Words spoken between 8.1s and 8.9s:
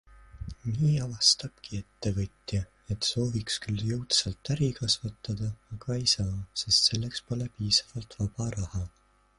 vaba raha.